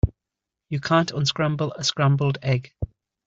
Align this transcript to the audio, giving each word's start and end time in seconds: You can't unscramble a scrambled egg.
You 0.69 0.79
can't 0.79 1.11
unscramble 1.11 1.73
a 1.73 1.83
scrambled 1.83 2.39
egg. 2.41 2.73